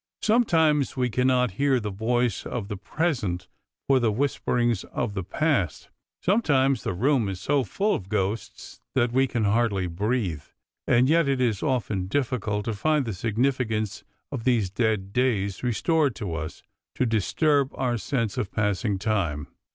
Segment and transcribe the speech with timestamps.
[0.23, 3.47] Sometimes we cannot hear the voice of the present
[3.87, 5.91] for the whisperings of the past;
[6.23, 10.41] sometimes the room is so full of ghosts that we can hardly breathe.
[10.87, 16.15] And yet it is often difficult to find the significance of these dead days, restored
[16.15, 16.63] to us
[16.95, 19.49] to disturb our sense of passing time.